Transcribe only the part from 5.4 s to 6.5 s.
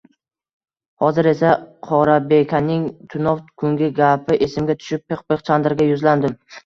Chandrga yuzlandim: